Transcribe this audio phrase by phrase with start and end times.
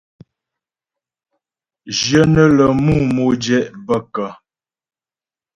[1.99, 4.29] Jyə nə́ lə mú modjɛ' bə kə́?